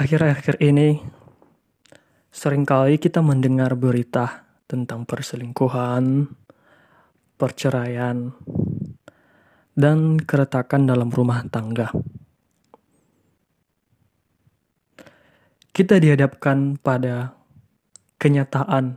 Akhir-akhir 0.00 0.64
ini, 0.64 0.96
sering 2.32 2.64
kali 2.64 2.96
kita 2.96 3.20
mendengar 3.20 3.76
berita 3.76 4.48
tentang 4.64 5.04
perselingkuhan, 5.04 6.24
perceraian, 7.36 8.32
dan 9.76 10.16
keretakan 10.16 10.88
dalam 10.88 11.12
rumah 11.12 11.44
tangga. 11.52 11.92
Kita 15.68 16.00
dihadapkan 16.00 16.80
pada 16.80 17.36
kenyataan 18.16 18.96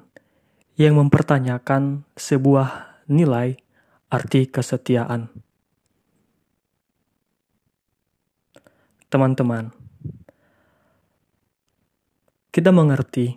yang 0.79 0.95
mempertanyakan 0.95 2.07
sebuah 2.15 3.03
nilai 3.11 3.59
arti 4.07 4.47
kesetiaan. 4.47 5.27
Teman-teman, 9.11 9.82
kita 12.53 12.69
mengerti 12.69 13.33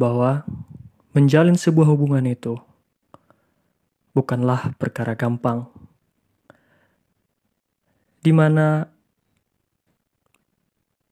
bahwa 0.00 0.48
menjalin 1.12 1.60
sebuah 1.60 1.92
hubungan 1.92 2.24
itu 2.24 2.56
bukanlah 4.16 4.72
perkara 4.80 5.12
gampang, 5.12 5.68
di 8.24 8.32
mana 8.32 8.88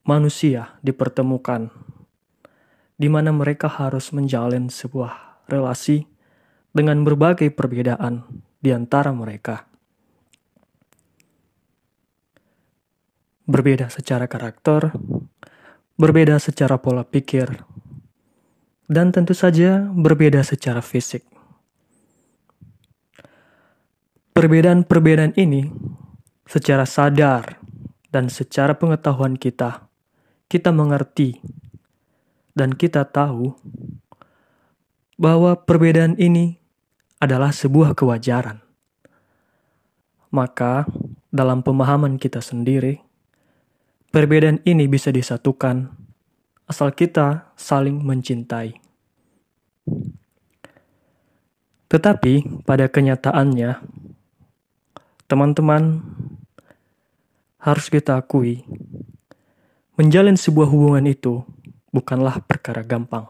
manusia 0.09 0.81
dipertemukan, 0.81 1.69
di 2.97 3.05
mana 3.13 3.29
mereka 3.29 3.69
harus 3.69 4.09
menjalin 4.09 4.65
sebuah 4.73 5.45
relasi 5.45 6.09
dengan 6.73 7.05
berbagai 7.05 7.53
perbedaan 7.53 8.25
di 8.57 8.73
antara 8.73 9.13
mereka. 9.13 9.69
Berbeda 13.45 13.93
secara 13.93 14.25
karakter, 14.25 14.97
berbeda 15.99 16.39
secara 16.39 16.79
pola 16.79 17.03
pikir, 17.03 17.59
dan 18.87 19.11
tentu 19.11 19.35
saja 19.35 19.83
berbeda 19.91 20.39
secara 20.47 20.79
fisik. 20.79 21.27
Perbedaan-perbedaan 24.31 25.35
ini 25.35 25.67
secara 26.47 26.87
sadar 26.87 27.59
dan 28.15 28.31
secara 28.31 28.79
pengetahuan 28.79 29.35
kita, 29.35 29.91
kita 30.47 30.71
mengerti 30.71 31.43
dan 32.55 32.71
kita 32.71 33.03
tahu 33.03 33.59
bahwa 35.19 35.59
perbedaan 35.59 36.15
ini 36.15 36.63
adalah 37.19 37.51
sebuah 37.51 37.91
kewajaran. 37.91 38.63
Maka, 40.31 40.87
dalam 41.27 41.59
pemahaman 41.59 42.15
kita 42.15 42.39
sendiri, 42.39 43.03
Perbedaan 44.09 44.57
ini 44.65 44.89
bisa 44.89 45.13
disatukan 45.13 45.85
asal 46.65 46.89
kita 46.97 47.53
saling 47.53 48.01
mencintai. 48.01 48.73
Tetapi 51.93 52.65
pada 52.65 52.89
kenyataannya, 52.89 53.77
teman-teman 55.29 56.01
harus 57.61 57.85
kita 57.93 58.17
akui, 58.17 58.65
menjalin 59.93 60.33
sebuah 60.33 60.65
hubungan 60.73 61.05
itu 61.05 61.45
bukanlah 61.93 62.41
perkara 62.41 62.81
gampang. 62.81 63.29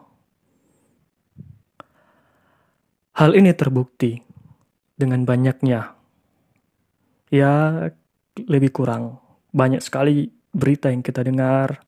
Hal 3.19 3.35
ini 3.35 3.51
terbukti 3.51 4.23
dengan 4.95 5.27
banyaknya, 5.27 5.91
ya 7.27 7.83
lebih 8.39 8.71
kurang 8.71 9.19
banyak 9.51 9.83
sekali 9.83 10.38
berita 10.59 10.91
yang 10.91 10.99
kita 10.99 11.23
dengar, 11.23 11.79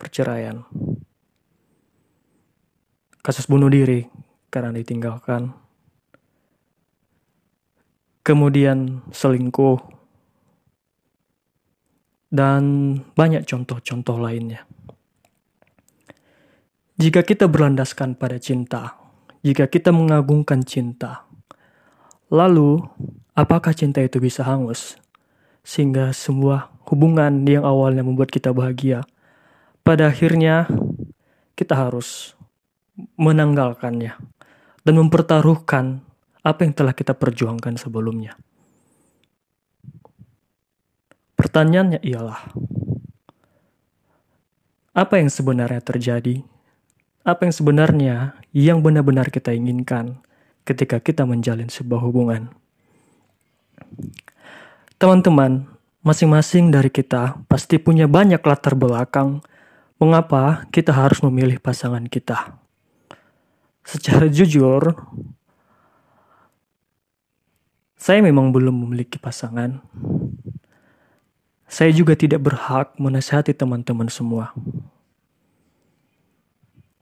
perceraian, 0.00 0.64
kasus 3.20 3.44
bunuh 3.44 3.68
diri 3.68 4.08
karena 4.48 4.72
ditinggalkan, 4.72 5.52
kemudian 8.24 9.04
selingkuh, 9.12 9.76
dan 12.28 12.96
banyak 13.16 13.44
contoh-contoh 13.48 14.16
lainnya. 14.20 14.64
Jika 16.98 17.22
kita 17.22 17.46
berlandaskan 17.46 18.18
pada 18.18 18.42
cinta, 18.42 18.98
jika 19.46 19.70
kita 19.70 19.94
mengagungkan 19.94 20.66
cinta, 20.66 21.24
lalu 22.26 22.82
apakah 23.38 23.70
cinta 23.70 24.02
itu 24.02 24.18
bisa 24.18 24.42
hangus? 24.42 24.98
Sehingga 25.62 26.10
semua 26.10 26.74
hubungan 26.88 27.44
yang 27.44 27.68
awalnya 27.68 28.00
membuat 28.00 28.32
kita 28.32 28.50
bahagia, 28.56 29.04
pada 29.84 30.08
akhirnya 30.08 30.68
kita 31.52 31.76
harus 31.76 32.32
menanggalkannya 33.14 34.16
dan 34.82 34.94
mempertaruhkan 34.96 36.00
apa 36.42 36.60
yang 36.64 36.72
telah 36.72 36.96
kita 36.96 37.12
perjuangkan 37.12 37.76
sebelumnya. 37.76 38.34
Pertanyaannya 41.38 42.02
ialah, 42.02 42.40
apa 44.98 45.14
yang 45.22 45.30
sebenarnya 45.30 45.78
terjadi? 45.78 46.42
Apa 47.22 47.46
yang 47.46 47.54
sebenarnya 47.54 48.16
yang 48.50 48.82
benar-benar 48.82 49.30
kita 49.30 49.54
inginkan 49.54 50.18
ketika 50.66 50.98
kita 50.98 51.22
menjalin 51.22 51.70
sebuah 51.70 52.02
hubungan? 52.02 52.50
Teman-teman, 54.98 55.70
Masing-masing 56.08 56.72
dari 56.72 56.88
kita 56.88 57.36
pasti 57.52 57.76
punya 57.76 58.08
banyak 58.08 58.40
latar 58.40 58.72
belakang 58.72 59.44
mengapa 60.00 60.64
kita 60.72 60.88
harus 60.88 61.20
memilih 61.20 61.60
pasangan 61.60 62.00
kita. 62.08 62.56
Secara 63.84 64.24
jujur, 64.32 64.96
saya 67.92 68.24
memang 68.24 68.48
belum 68.56 68.88
memiliki 68.88 69.20
pasangan. 69.20 69.84
Saya 71.68 71.92
juga 71.92 72.16
tidak 72.16 72.40
berhak 72.40 72.96
menasihati 72.96 73.52
teman-teman 73.52 74.08
semua. 74.08 74.56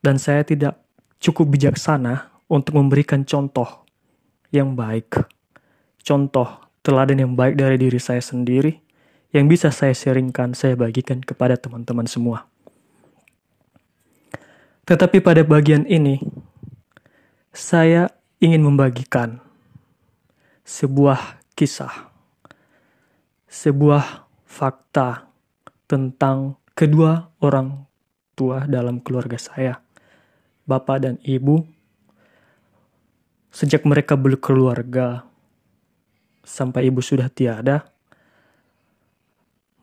Dan 0.02 0.18
saya 0.18 0.42
tidak 0.42 0.82
cukup 1.22 1.54
bijaksana 1.54 2.26
untuk 2.50 2.74
memberikan 2.74 3.22
contoh 3.22 3.86
yang 4.50 4.74
baik. 4.74 5.14
Contoh 6.02 6.58
teladan 6.82 7.22
yang 7.22 7.38
baik 7.38 7.54
dari 7.54 7.78
diri 7.78 8.02
saya 8.02 8.18
sendiri 8.18 8.85
yang 9.34 9.50
bisa 9.50 9.74
saya 9.74 9.94
sharingkan, 9.96 10.54
saya 10.54 10.78
bagikan 10.78 11.22
kepada 11.22 11.58
teman-teman 11.58 12.06
semua. 12.06 12.46
Tetapi 14.86 15.18
pada 15.18 15.42
bagian 15.42 15.82
ini, 15.90 16.22
saya 17.50 18.06
ingin 18.38 18.62
membagikan 18.62 19.42
sebuah 20.62 21.42
kisah, 21.58 22.12
sebuah 23.50 24.28
fakta 24.46 25.26
tentang 25.90 26.54
kedua 26.78 27.34
orang 27.42 27.86
tua 28.38 28.68
dalam 28.68 29.02
keluarga 29.02 29.40
saya, 29.40 29.80
bapak 30.68 31.02
dan 31.02 31.14
ibu. 31.24 31.66
Sejak 33.50 33.88
mereka 33.88 34.14
berkeluarga 34.14 35.24
sampai 36.44 36.92
ibu 36.92 37.00
sudah 37.00 37.32
tiada, 37.32 37.88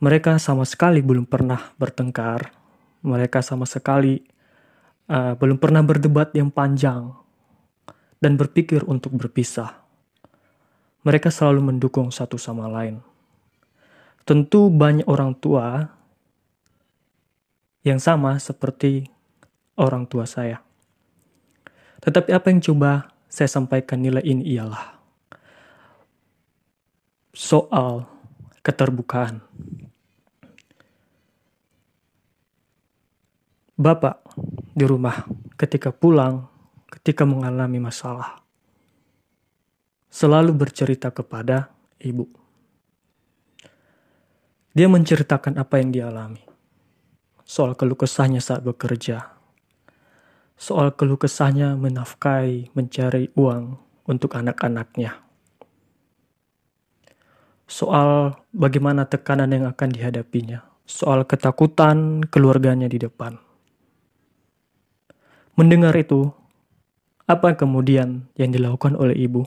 mereka 0.03 0.35
sama 0.35 0.67
sekali 0.67 0.99
belum 0.99 1.23
pernah 1.23 1.71
bertengkar. 1.79 2.51
Mereka 3.07 3.39
sama 3.39 3.63
sekali 3.63 4.19
uh, 5.07 5.31
belum 5.39 5.55
pernah 5.55 5.79
berdebat 5.79 6.35
yang 6.35 6.51
panjang 6.51 7.15
dan 8.19 8.35
berpikir 8.35 8.83
untuk 8.83 9.15
berpisah. 9.15 9.79
Mereka 11.07 11.31
selalu 11.31 11.71
mendukung 11.71 12.11
satu 12.11 12.35
sama 12.35 12.67
lain. 12.67 12.99
Tentu 14.27 14.67
banyak 14.67 15.07
orang 15.07 15.35
tua 15.39 15.87
yang 17.87 17.99
sama 17.99 18.39
seperti 18.43 19.07
orang 19.79 20.03
tua 20.07 20.27
saya. 20.27 20.59
Tetapi 22.03 22.31
apa 22.35 22.51
yang 22.51 22.59
coba 22.59 23.07
saya 23.27 23.47
sampaikan 23.47 24.03
nilai 24.03 24.23
ini 24.23 24.51
ialah 24.51 24.99
soal 27.35 28.07
keterbukaan. 28.63 29.43
Bapak 33.83 34.23
di 34.71 34.87
rumah 34.87 35.27
ketika 35.59 35.91
pulang, 35.91 36.47
ketika 36.87 37.27
mengalami 37.27 37.83
masalah, 37.83 38.39
selalu 40.07 40.55
bercerita 40.55 41.11
kepada 41.11 41.67
ibu. 41.99 42.23
Dia 44.71 44.87
menceritakan 44.87 45.59
apa 45.59 45.83
yang 45.83 45.91
dialami, 45.91 46.39
soal 47.43 47.75
keluh 47.75 47.99
kesahnya 47.99 48.39
saat 48.39 48.63
bekerja, 48.63 49.35
soal 50.55 50.95
keluh 50.95 51.19
kesahnya 51.19 51.75
menafkahi, 51.75 52.71
mencari 52.71 53.35
uang 53.35 53.75
untuk 54.07 54.31
anak-anaknya, 54.39 55.19
soal 57.67 58.39
bagaimana 58.55 59.11
tekanan 59.11 59.51
yang 59.51 59.67
akan 59.67 59.91
dihadapinya 59.91 60.71
soal 60.87 61.27
ketakutan 61.27 62.23
keluarganya 62.27 62.87
di 62.87 62.99
depan. 62.99 63.42
Mendengar 65.53 65.93
itu, 65.93 66.33
apa 67.29 67.53
kemudian 67.53 68.25
yang 68.33 68.49
dilakukan 68.49 68.97
oleh 68.97 69.13
ibu? 69.13 69.45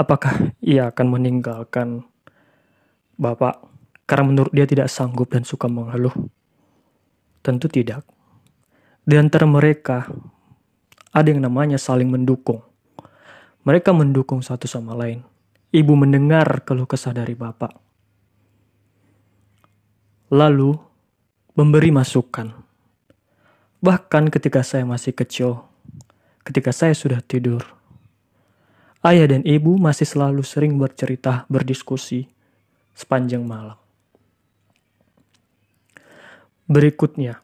Apakah 0.00 0.56
ia 0.64 0.88
akan 0.88 1.06
meninggalkan 1.12 2.08
bapak 3.20 3.60
karena 4.08 4.24
menurut 4.32 4.52
dia 4.56 4.64
tidak 4.64 4.88
sanggup 4.88 5.28
dan 5.28 5.44
suka 5.44 5.68
mengeluh? 5.68 6.12
Tentu 7.44 7.68
tidak. 7.68 8.00
Di 9.04 9.20
antara 9.20 9.44
mereka, 9.44 10.08
ada 11.12 11.28
yang 11.28 11.44
namanya 11.44 11.76
saling 11.76 12.08
mendukung. 12.08 12.64
Mereka 13.68 13.92
mendukung 13.92 14.40
satu 14.40 14.64
sama 14.64 14.96
lain. 14.96 15.20
Ibu 15.68 15.92
mendengar 16.00 16.64
keluh 16.64 16.88
kesah 16.88 17.12
dari 17.12 17.36
bapak. 17.36 17.76
Lalu, 20.32 20.74
memberi 21.54 21.92
masukan. 21.92 22.65
Bahkan 23.84 24.32
ketika 24.32 24.64
saya 24.64 24.88
masih 24.88 25.12
kecil, 25.12 25.68
ketika 26.42 26.72
saya 26.72 26.96
sudah 26.96 27.20
tidur, 27.20 27.60
ayah 29.04 29.28
dan 29.28 29.44
ibu 29.44 29.76
masih 29.76 30.08
selalu 30.08 30.40
sering 30.42 30.80
bercerita, 30.80 31.44
berdiskusi 31.52 32.26
sepanjang 32.96 33.44
malam. 33.44 33.76
Berikutnya 36.66 37.38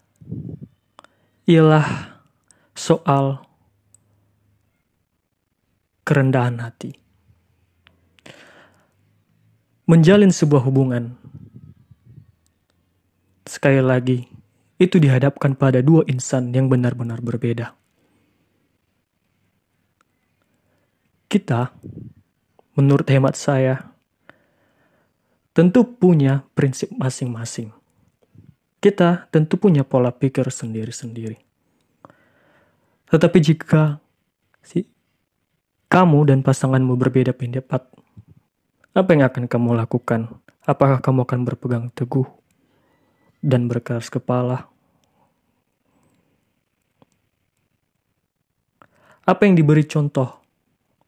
ialah 1.47 2.19
soal 2.75 3.45
kerendahan 6.03 6.59
hati. 6.59 6.99
Menjalin 9.87 10.33
sebuah 10.33 10.65
hubungan, 10.65 11.15
sekali 13.45 13.83
lagi, 13.85 14.27
itu 14.83 14.99
dihadapkan 14.99 15.55
pada 15.55 15.79
dua 15.79 16.03
insan 16.11 16.51
yang 16.51 16.67
benar-benar 16.67 17.23
berbeda. 17.23 17.79
Kita, 21.31 21.71
menurut 22.75 23.07
hemat 23.07 23.39
saya, 23.39 23.95
tentu 25.55 25.87
punya 25.87 26.43
prinsip 26.59 26.91
masing-masing 26.91 27.71
kita 28.83 29.31
tentu 29.31 29.63
punya 29.63 29.87
pola 29.87 30.11
pikir 30.11 30.43
sendiri-sendiri. 30.51 31.39
Tetapi 33.15 33.39
jika 33.39 34.03
si 34.59 34.91
kamu 35.87 36.35
dan 36.35 36.43
pasanganmu 36.43 36.99
berbeda 36.99 37.31
pendapat, 37.31 37.87
apa 38.91 39.09
yang 39.15 39.23
akan 39.23 39.47
kamu 39.47 39.79
lakukan? 39.79 40.35
Apakah 40.67 40.99
kamu 40.99 41.23
akan 41.23 41.41
berpegang 41.47 41.87
teguh 41.95 42.27
dan 43.39 43.71
berkeras 43.71 44.11
kepala? 44.11 44.72
Apa 49.23 49.47
yang 49.47 49.55
diberi 49.55 49.87
contoh 49.87 50.29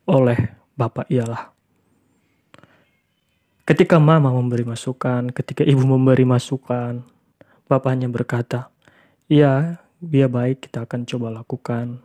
oleh 0.06 0.38
Bapak 0.74 1.06
ialah 1.10 1.50
ketika 3.64 3.96
mama 3.96 4.28
memberi 4.28 4.66
masukan, 4.66 5.32
ketika 5.32 5.64
ibu 5.64 5.82
memberi 5.86 6.26
masukan, 6.28 7.00
Bapaknya 7.64 8.12
berkata, 8.12 8.68
Ya, 9.24 9.80
dia 9.96 10.28
baik 10.28 10.68
kita 10.68 10.84
akan 10.84 11.08
coba 11.08 11.32
lakukan. 11.32 12.04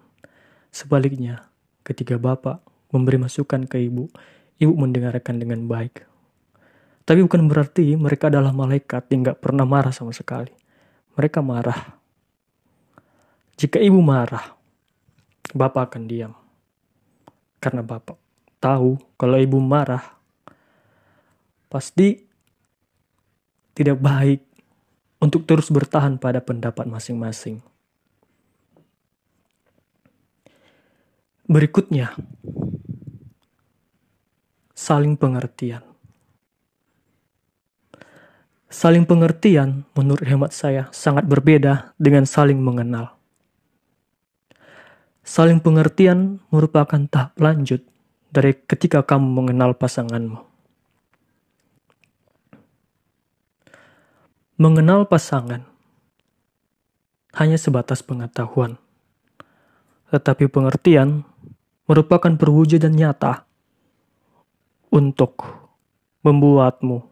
Sebaliknya, 0.71 1.51
ketika 1.83 2.15
bapak 2.15 2.63
memberi 2.95 3.19
masukan 3.19 3.67
ke 3.67 3.75
ibu, 3.83 4.07
ibu 4.55 4.73
mendengarkan 4.79 5.35
dengan 5.35 5.67
baik. 5.67 6.07
Tapi 7.03 7.19
bukan 7.27 7.51
berarti 7.51 7.99
mereka 7.99 8.31
adalah 8.31 8.55
malaikat 8.55 9.11
yang 9.11 9.27
gak 9.27 9.43
pernah 9.43 9.67
marah 9.67 9.91
sama 9.91 10.15
sekali. 10.15 10.53
Mereka 11.19 11.43
marah. 11.43 11.99
Jika 13.59 13.83
ibu 13.83 13.99
marah, 13.99 14.55
bapak 15.53 15.93
akan 15.93 16.03
diam. 16.09 16.33
Karena 17.59 17.83
bapak 17.83 18.15
tahu 18.59 18.99
kalau 19.15 19.37
ibu 19.39 19.59
marah, 19.59 20.03
pasti 21.71 22.23
tidak 23.75 23.99
baik 23.99 24.41
untuk 25.19 25.43
terus 25.43 25.67
bertahan 25.71 26.19
pada 26.19 26.39
pendapat 26.39 26.87
masing-masing. 26.87 27.59
Berikutnya, 31.49 32.13
saling 34.77 35.17
pengertian. 35.17 35.81
Saling 38.69 39.01
pengertian, 39.09 39.81
menurut 39.97 40.21
hemat 40.29 40.53
saya, 40.53 40.93
sangat 40.93 41.25
berbeda 41.25 41.97
dengan 41.97 42.29
saling 42.29 42.61
mengenal. 42.61 43.18
Saling 45.29 45.61
pengertian 45.61 46.41
merupakan 46.49 47.05
tahap 47.05 47.37
lanjut 47.37 47.85
dari 48.33 48.57
ketika 48.65 49.05
kamu 49.05 49.29
mengenal 49.29 49.77
pasanganmu. 49.77 50.41
Mengenal 54.57 55.05
pasangan 55.05 55.69
hanya 57.37 57.61
sebatas 57.61 58.01
pengetahuan, 58.01 58.81
tetapi 60.09 60.49
pengertian 60.49 61.21
merupakan 61.85 62.33
perwujudan 62.33 62.97
nyata 62.97 63.45
untuk 64.89 65.45
membuatmu 66.25 67.05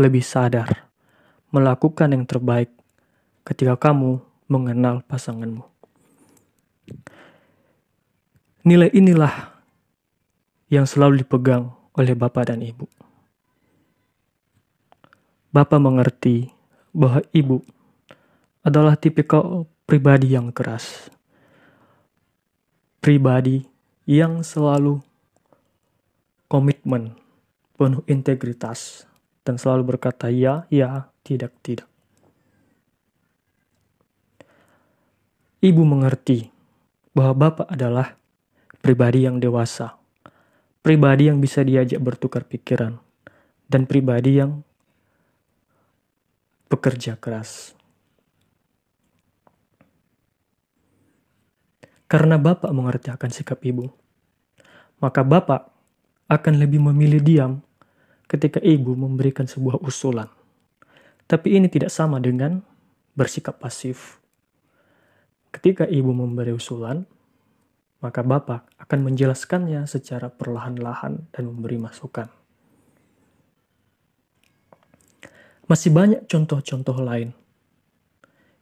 lebih 0.00 0.24
sadar 0.24 0.88
melakukan 1.52 2.16
yang 2.16 2.24
terbaik 2.24 2.72
ketika 3.44 3.76
kamu 3.76 4.24
mengenal 4.48 5.04
pasanganmu. 5.04 5.68
Nilai 8.62 8.94
inilah 8.94 9.58
yang 10.70 10.86
selalu 10.86 11.26
dipegang 11.26 11.74
oleh 11.98 12.14
bapak 12.14 12.54
dan 12.54 12.62
ibu. 12.62 12.86
Bapak 15.50 15.82
mengerti 15.82 16.46
bahwa 16.94 17.26
ibu 17.34 17.58
adalah 18.62 18.94
tipikal 18.94 19.66
pribadi 19.82 20.30
yang 20.30 20.54
keras. 20.54 21.10
Pribadi 23.02 23.66
yang 24.06 24.46
selalu 24.46 25.02
komitmen, 26.46 27.18
penuh 27.74 28.06
integritas, 28.06 29.10
dan 29.42 29.58
selalu 29.58 29.98
berkata 29.98 30.30
ya, 30.30 30.70
ya, 30.70 31.10
tidak, 31.26 31.50
tidak. 31.66 31.90
Ibu 35.58 35.82
mengerti 35.82 36.46
bahwa 37.10 37.50
bapak 37.50 37.66
adalah 37.66 38.21
pribadi 38.82 39.24
yang 39.24 39.38
dewasa, 39.38 39.94
pribadi 40.82 41.30
yang 41.30 41.38
bisa 41.38 41.62
diajak 41.62 42.02
bertukar 42.02 42.42
pikiran, 42.42 42.98
dan 43.70 43.86
pribadi 43.86 44.42
yang 44.42 44.66
bekerja 46.66 47.14
keras. 47.16 47.78
Karena 52.10 52.36
Bapak 52.36 52.68
mengerti 52.76 53.08
akan 53.08 53.30
sikap 53.32 53.64
ibu, 53.64 53.88
maka 55.00 55.24
Bapak 55.24 55.72
akan 56.28 56.54
lebih 56.60 56.82
memilih 56.92 57.24
diam 57.24 57.52
ketika 58.28 58.60
ibu 58.60 58.92
memberikan 58.92 59.48
sebuah 59.48 59.80
usulan. 59.80 60.28
Tapi 61.24 61.56
ini 61.56 61.72
tidak 61.72 61.88
sama 61.88 62.20
dengan 62.20 62.60
bersikap 63.16 63.56
pasif. 63.56 64.20
Ketika 65.52 65.88
ibu 65.88 66.12
memberi 66.12 66.52
usulan, 66.52 67.08
maka 68.02 68.20
Bapak 68.26 68.66
akan 68.82 69.00
menjelaskannya 69.06 69.86
secara 69.86 70.28
perlahan-lahan 70.28 71.30
dan 71.30 71.42
memberi 71.46 71.78
masukan. 71.78 72.26
Masih 75.70 75.94
banyak 75.94 76.26
contoh-contoh 76.26 76.98
lain 77.00 77.30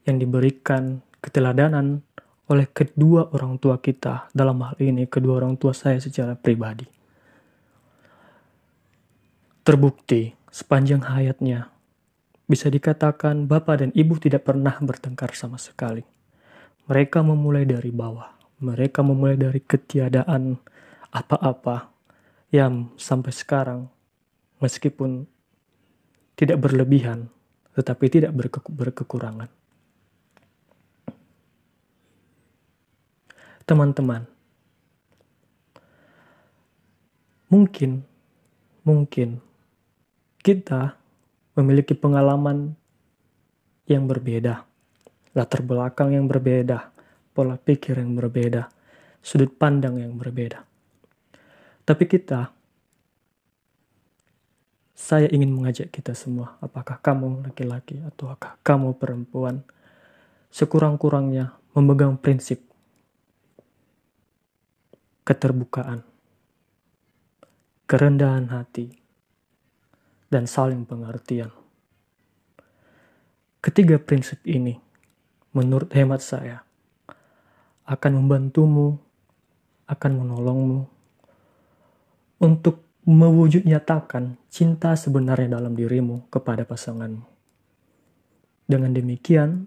yang 0.04 0.20
diberikan 0.20 1.00
keteladanan 1.24 2.04
oleh 2.50 2.66
kedua 2.66 3.30
orang 3.30 3.62
tua 3.62 3.78
kita, 3.78 4.26
dalam 4.34 4.60
hal 4.66 4.74
ini 4.82 5.06
kedua 5.06 5.38
orang 5.38 5.54
tua 5.54 5.70
saya 5.70 6.02
secara 6.02 6.34
pribadi. 6.34 6.84
Terbukti 9.62 10.34
sepanjang 10.50 11.06
hayatnya, 11.06 11.70
bisa 12.50 12.66
dikatakan 12.66 13.46
bapak 13.46 13.86
dan 13.86 13.90
ibu 13.94 14.18
tidak 14.18 14.50
pernah 14.50 14.74
bertengkar 14.82 15.30
sama 15.38 15.62
sekali. 15.62 16.02
Mereka 16.90 17.22
memulai 17.22 17.62
dari 17.62 17.94
bawah, 17.94 18.39
mereka 18.60 19.00
memulai 19.00 19.40
dari 19.40 19.58
ketiadaan 19.64 20.60
apa-apa 21.10 21.88
yang 22.52 22.92
sampai 23.00 23.32
sekarang, 23.32 23.88
meskipun 24.60 25.24
tidak 26.36 26.60
berlebihan, 26.60 27.32
tetapi 27.74 28.06
tidak 28.12 28.36
berke 28.36 28.60
berkekurangan. 28.68 29.48
Teman-teman, 33.64 34.26
mungkin, 37.48 38.02
mungkin 38.82 39.38
kita 40.42 40.98
memiliki 41.54 41.94
pengalaman 41.94 42.74
yang 43.86 44.10
berbeda, 44.10 44.66
latar 45.34 45.62
belakang 45.62 46.14
yang 46.14 46.26
berbeda, 46.26 46.90
pola 47.30 47.56
pikir 47.56 47.98
yang 47.98 48.14
berbeda, 48.18 48.68
sudut 49.22 49.52
pandang 49.54 50.00
yang 50.00 50.16
berbeda. 50.16 50.64
Tapi 51.86 52.04
kita, 52.06 52.50
saya 54.94 55.26
ingin 55.32 55.50
mengajak 55.50 55.90
kita 55.90 56.12
semua, 56.14 56.60
apakah 56.60 57.00
kamu 57.00 57.48
laki-laki 57.48 57.98
atau 58.04 58.30
kamu 58.62 58.94
perempuan, 59.00 59.64
sekurang-kurangnya 60.52 61.56
memegang 61.74 62.18
prinsip 62.18 62.62
keterbukaan, 65.24 66.02
kerendahan 67.86 68.50
hati, 68.50 68.90
dan 70.30 70.46
saling 70.46 70.86
pengertian. 70.86 71.54
Ketiga 73.60 74.00
prinsip 74.00 74.40
ini, 74.46 74.78
menurut 75.54 75.92
hemat 75.94 76.22
saya, 76.24 76.66
akan 77.90 78.22
membantumu, 78.22 79.02
akan 79.90 80.12
menolongmu 80.22 80.80
untuk 82.38 82.86
mewujud 83.02 83.66
nyatakan 83.66 84.38
cinta 84.46 84.94
sebenarnya 84.94 85.58
dalam 85.58 85.74
dirimu 85.74 86.30
kepada 86.30 86.62
pasanganmu. 86.62 87.26
Dengan 88.70 88.94
demikian, 88.94 89.66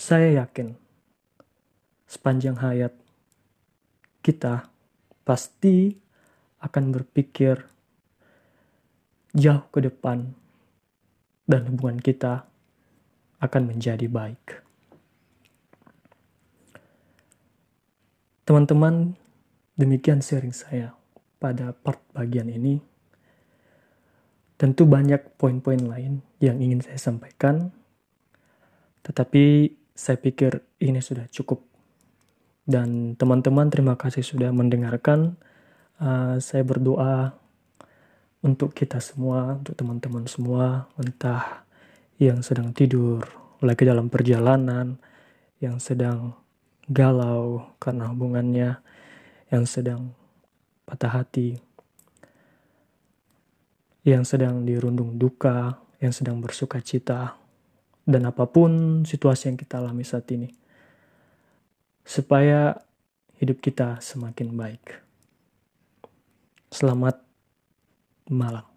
saya 0.00 0.40
yakin 0.40 0.72
sepanjang 2.08 2.56
hayat 2.56 2.96
kita 4.24 4.64
pasti 5.28 5.92
akan 6.64 6.96
berpikir 6.96 7.60
jauh 9.36 9.68
ke 9.68 9.84
depan 9.84 10.32
dan 11.44 11.68
hubungan 11.68 12.00
kita 12.00 12.48
akan 13.44 13.62
menjadi 13.68 14.08
baik. 14.08 14.69
Teman-teman, 18.50 19.14
demikian 19.78 20.18
sharing 20.18 20.50
saya 20.50 20.90
pada 21.38 21.70
part 21.70 22.02
bagian 22.10 22.50
ini. 22.50 22.82
Tentu 24.58 24.90
banyak 24.90 25.38
poin-poin 25.38 25.78
lain 25.78 26.18
yang 26.42 26.58
ingin 26.58 26.82
saya 26.82 26.98
sampaikan, 26.98 27.70
tetapi 29.06 29.70
saya 29.94 30.18
pikir 30.18 30.66
ini 30.82 30.98
sudah 30.98 31.30
cukup. 31.30 31.62
Dan 32.66 33.14
teman-teman 33.14 33.70
terima 33.70 33.94
kasih 33.94 34.26
sudah 34.26 34.50
mendengarkan. 34.50 35.38
Uh, 36.02 36.42
saya 36.42 36.66
berdoa 36.66 37.30
untuk 38.42 38.74
kita 38.74 38.98
semua, 38.98 39.62
untuk 39.62 39.78
teman-teman 39.78 40.26
semua, 40.26 40.90
entah 40.98 41.62
yang 42.18 42.42
sedang 42.42 42.74
tidur, 42.74 43.30
lagi 43.62 43.86
dalam 43.86 44.10
perjalanan, 44.10 44.98
yang 45.62 45.78
sedang 45.78 46.39
galau 46.90 47.70
karena 47.78 48.10
hubungannya 48.10 48.82
yang 49.54 49.62
sedang 49.62 50.10
patah 50.82 51.22
hati, 51.22 51.54
yang 54.02 54.26
sedang 54.26 54.66
dirundung 54.66 55.14
duka, 55.14 55.78
yang 56.02 56.10
sedang 56.10 56.42
bersuka 56.42 56.82
cita, 56.82 57.38
dan 58.02 58.26
apa 58.26 58.42
pun 58.50 59.02
situasi 59.06 59.54
yang 59.54 59.58
kita 59.58 59.78
alami 59.78 60.02
saat 60.02 60.26
ini, 60.34 60.50
supaya 62.02 62.74
hidup 63.38 63.62
kita 63.62 64.02
semakin 64.02 64.58
baik. 64.58 64.98
Selamat 66.74 67.22
malam. 68.26 68.69